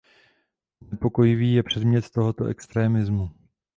[0.81, 3.29] Znepokojivý je předmět tohoto extremismu.